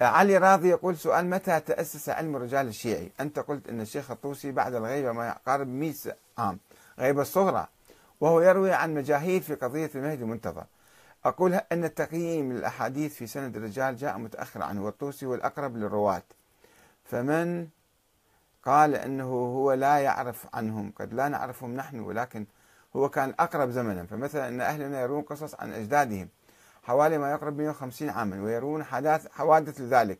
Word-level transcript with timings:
علي 0.00 0.38
راضي 0.38 0.68
يقول 0.68 0.96
سؤال 0.96 1.30
متى 1.30 1.60
تأسس 1.60 2.08
علم 2.08 2.36
الرجال 2.36 2.68
الشيعي؟ 2.68 3.12
أنت 3.20 3.38
قلت 3.38 3.68
أن 3.68 3.80
الشيخ 3.80 4.10
الطوسي 4.10 4.52
بعد 4.52 4.74
الغيبة 4.74 5.12
ما 5.12 5.28
يقارب 5.28 5.68
100 5.68 5.94
عام 6.38 6.58
غيبة 6.98 7.22
الصغرى 7.22 7.66
وهو 8.20 8.40
يروي 8.40 8.72
عن 8.72 8.94
مجاهيل 8.94 9.42
في 9.42 9.54
قضية 9.54 9.90
المهدي 9.94 10.22
المنتظر 10.22 10.64
أقول 11.24 11.54
أن 11.54 11.84
التقييم 11.84 12.52
للأحاديث 12.52 13.14
في 13.14 13.26
سند 13.26 13.56
الرجال 13.56 13.96
جاء 13.96 14.18
متأخر 14.18 14.62
عنه 14.62 14.84
والطوسي 14.84 15.26
والأقرب 15.26 15.76
للرواة. 15.76 16.22
فمن 17.04 17.68
قال 18.64 18.94
أنه 18.94 19.30
هو 19.30 19.72
لا 19.72 19.98
يعرف 19.98 20.46
عنهم؟ 20.54 20.92
قد 20.96 21.14
لا 21.14 21.28
نعرفهم 21.28 21.76
نحن 21.76 22.00
ولكن 22.00 22.46
هو 22.96 23.08
كان 23.08 23.34
أقرب 23.40 23.70
زمنا. 23.70 24.06
فمثلا 24.06 24.48
أن 24.48 24.60
أهلنا 24.60 25.00
يرون 25.00 25.22
قصص 25.22 25.54
عن 25.54 25.72
أجدادهم. 25.72 26.28
حوالي 26.82 27.18
ما 27.18 27.30
يقرب 27.30 27.58
150 27.58 28.10
عاما 28.10 28.42
ويرون 28.42 28.84
حداث 28.84 29.26
حوادث 29.28 29.80
لذلك. 29.80 30.18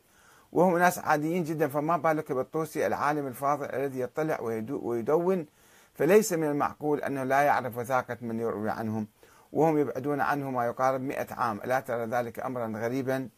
وهم 0.53 0.79
ناس 0.79 0.99
عاديين 0.99 1.45
جدا 1.45 1.69
فما 1.69 1.97
بالك 1.97 2.33
بالطوسي 2.33 2.87
العالم 2.87 3.27
الفاضل 3.27 3.65
الذي 3.65 4.01
يطلع 4.01 4.41
ويدون. 4.71 5.47
فليس 5.95 6.33
من 6.33 6.45
المعقول 6.45 7.01
أنه 7.01 7.25
لا 7.25 7.41
يعرف 7.41 7.79
وثاقة 7.79 8.17
من 8.21 8.41
يروي 8.41 8.71
عنهم. 8.71 9.07
وهم 9.53 9.79
يبعدون 9.79 10.21
عنه 10.21 10.51
ما 10.51 10.67
يقارب 10.67 11.01
مئة 11.01 11.35
عام. 11.35 11.61
ألا 11.65 11.81
ترى 11.81 12.07
ذلك 12.07 12.41
أمرا 12.41 12.67
غريبا؟ 12.77 13.29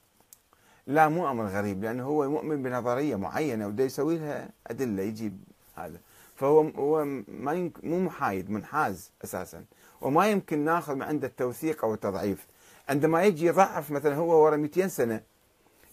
لا 0.86 1.08
مو 1.08 1.30
أمر 1.30 1.44
غريب 1.46 1.84
لأنه 1.84 2.04
هو 2.04 2.30
مؤمن 2.30 2.62
بنظرية 2.62 3.16
معينة 3.16 3.66
وده 3.66 3.84
يسوي 3.84 4.18
لها 4.18 4.48
أدلة 4.66 5.02
يجيب 5.02 5.44
هذا. 5.74 6.00
فهو 6.36 6.60
هو 6.60 7.04
ما 7.28 7.70
مو 7.82 8.00
محايد 8.00 8.50
منحاز 8.50 9.12
أساسا. 9.24 9.64
وما 10.00 10.26
يمكن 10.26 10.58
ناخذ 10.58 10.94
من 10.94 11.02
عنده 11.02 11.26
التوثيق 11.26 11.84
أو 11.84 11.94
التضعيف. 11.94 12.46
عندما 12.88 13.24
يجي 13.24 13.46
يضعف 13.46 13.90
مثلا 13.90 14.14
هو 14.14 14.44
ورا 14.44 14.56
200 14.56 14.88
سنة 14.88 15.20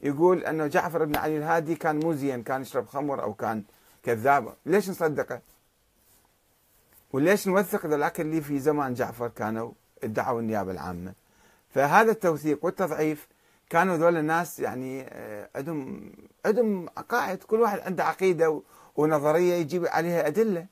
يقول 0.02 0.44
أنه 0.44 0.68
جعفر 0.68 1.06
بن 1.06 1.16
علي 1.16 1.38
الهادي 1.38 1.76
كان 1.76 2.00
مو 2.00 2.14
زين 2.14 2.44
كان 2.44 2.62
يشرب 2.62 2.88
خمر 2.88 3.24
أو 3.24 3.34
كان 3.34 3.64
كذاب. 4.04 4.56
ليش 4.66 4.90
نصدقه؟ 4.90 5.42
وليش 7.14 7.48
نوثق 7.48 7.86
ذلك 7.86 8.22
اللي 8.22 8.42
في 8.42 8.60
زمان 8.60 8.94
جعفر 8.94 9.28
كانوا 9.28 9.72
ادعوا 10.04 10.40
النيابة 10.40 10.72
العامة. 10.72 11.14
فهذا 11.70 12.12
التوثيق 12.12 12.66
والتضعيف 12.66 13.28
كانوا 13.70 13.98
ذول 13.98 14.18
الناس 14.18 14.60
يعني 14.60 15.02
آه، 15.10 15.50
عندهم 15.56 16.12
عندهم 16.46 16.90
عقائد. 16.98 17.44
كل 17.44 17.60
واحد 17.60 17.80
عنده 17.80 18.04
عقيدة 18.04 18.62
ونظرية 18.96 19.54
يجيب 19.54 19.86
عليها 19.88 20.28
أدلة 20.28 20.66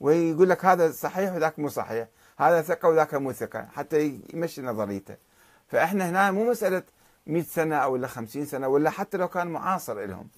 ويقول 0.00 0.50
لك 0.50 0.64
هذا 0.64 0.90
صحيح 0.90 1.34
وذاك 1.34 1.58
مو 1.58 1.68
صحيح 1.68 2.08
هذا 2.38 2.62
ثقة 2.62 2.88
وذاك 2.88 3.14
مو 3.14 3.32
ثقة 3.32 3.68
حتى 3.72 4.20
يمشي 4.34 4.62
نظريته. 4.62 5.16
فإحنا 5.70 6.10
هنا 6.10 6.30
مو 6.30 6.50
مسألة 6.50 6.82
100 7.26 7.42
سنة 7.42 7.76
أو 7.76 7.92
ولا 7.92 8.06
50 8.06 8.44
سنة 8.44 8.68
ولا 8.68 8.90
حتى 8.90 9.16
لو 9.16 9.28
كان 9.28 9.46
معاصر 9.46 10.00
لهم 10.00 10.28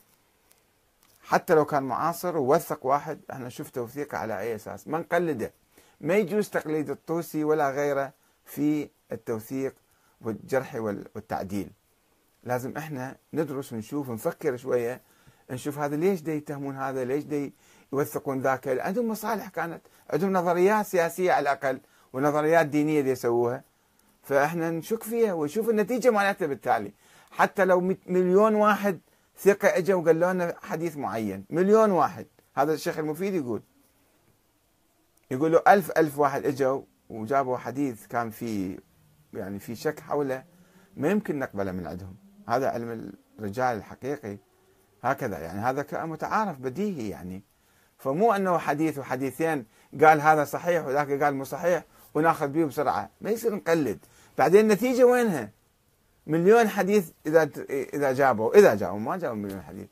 حتى 1.25 1.55
لو 1.55 1.65
كان 1.65 1.83
معاصر 1.83 2.37
ووثق 2.37 2.87
واحد 2.87 3.21
إحنا 3.31 3.47
نشوف 3.47 3.71
توثيقه 3.71 4.19
على 4.19 4.41
أي 4.41 4.55
أساس. 4.55 4.89
ما 4.89 4.99
نقلده 4.99 5.53
ما 6.01 6.17
يجوز 6.17 6.49
تقليد 6.49 6.91
الطوسي 6.91 7.45
ولا 7.45 7.71
غيره 7.71 8.13
في 8.45 8.89
التوثيق 9.13 9.75
والجرح 10.21 10.75
والتعديل. 10.75 11.71
لازم 12.45 12.77
إحنا 12.77 13.17
ندرس 13.33 13.73
ونشوف 13.73 14.09
ونفكر 14.09 14.57
شوية 14.57 15.01
نشوف 15.51 15.79
هذا 15.79 15.97
ليش 15.97 16.21
دي 16.21 16.33
يتهمون 16.33 16.77
هذا؟ 16.77 17.05
ليش 17.05 17.25
دي 17.25 17.55
يوثقون 17.93 18.41
ذاك؟ 18.41 18.69
عندهم 18.69 19.09
مصالح 19.09 19.49
كانت. 19.49 19.81
عندهم 20.11 20.33
نظريات 20.33 20.87
سياسية 20.87 21.33
على 21.33 21.43
الأقل 21.43 21.81
ونظريات 22.13 22.67
دينية 22.67 23.01
دي 23.01 23.11
يسووها. 23.11 23.65
فاحنا 24.23 24.71
نشك 24.71 25.03
فيها 25.03 25.33
ونشوف 25.33 25.71
النتيجة 25.71 26.11
مالتها 26.11 26.47
بالتالي. 26.47 26.93
حتى 27.31 27.65
لو 27.65 27.81
مليون 28.07 28.55
واحد 28.55 29.01
ثقة 29.39 29.69
اجوا 29.69 30.03
وقالوا 30.03 30.33
لنا 30.33 30.55
حديث 30.63 30.97
معين. 30.97 31.45
مليون 31.51 31.91
واحد. 31.91 32.27
هذا 32.55 32.73
الشيخ 32.73 32.99
المفيد 32.99 33.35
يقول. 33.35 33.63
يقولوا 35.31 35.75
ألف 35.75 35.91
ألف 35.91 36.19
واحد 36.19 36.47
إجوا 36.47 36.83
وجابوا 37.09 37.57
حديث 37.57 38.07
كان 38.07 38.31
في 38.31 38.79
يعني 39.35 39.59
في 39.59 39.75
شك 39.75 40.01
حوله 40.01 40.45
ما 40.97 41.11
يمكن 41.11 41.39
نقبله 41.39 41.73
من 41.73 41.87
عندهم. 41.87 42.17
هذا 42.49 42.69
علم 42.69 43.13
الرجال 43.39 43.77
الحقيقي. 43.77 44.39
هكذا 45.03 45.39
يعني. 45.39 45.61
هذا 45.61 46.05
متعارف 46.05 46.59
بديهي 46.59 47.09
يعني. 47.09 47.43
فمو 47.99 48.33
أنه 48.33 48.59
حديث 48.59 48.99
وحديثين 48.99 49.67
قال 50.05 50.21
هذا 50.21 50.45
صحيح 50.45 50.87
وذاك 50.87 51.23
قال 51.23 51.35
مو 51.35 51.45
صحيح 51.45 51.85
وناخذ 52.15 52.49
به 52.49 52.65
بسرعة. 52.65 53.11
ما 53.21 53.31
يصير 53.31 53.55
نقلد. 53.55 53.99
بعدين 54.39 54.61
النتيجة 54.61 55.05
وينها؟ 55.05 55.51
مليون 56.27 56.69
حديث 56.69 57.11
إذا 57.27 57.51
إذا 57.71 58.13
جابوا 58.13 58.55
إذا 58.55 58.75
جابوا 58.75 58.99
ما 58.99 59.17
جابوا 59.17 59.37
مليون 59.37 59.63
حديث. 59.63 59.87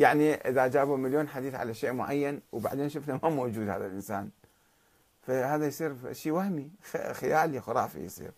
يعني 0.00 0.34
إذا 0.34 0.66
جابوا 0.66 0.96
مليون 0.96 1.28
حديث 1.28 1.54
على 1.54 1.74
شيء 1.74 1.92
معين 1.92 2.40
وبعدين 2.52 2.88
شفنا 2.88 3.20
ما 3.22 3.28
موجود 3.28 3.68
هذا 3.68 3.86
الإنسان. 3.86 4.30
فهذا 5.22 5.66
يصير 5.66 6.12
شيء 6.12 6.32
وهمي 6.32 6.70
خيالي 7.12 7.60
خرافي 7.60 8.00
يصير. 8.04 8.32